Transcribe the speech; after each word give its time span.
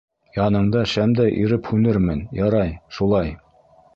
Яныңда 0.35 0.79
шәмдәй 0.93 1.35
иреп 1.41 1.69
һүнермен, 1.73 2.25
ярай, 2.39 2.75
шулай. 2.99 3.33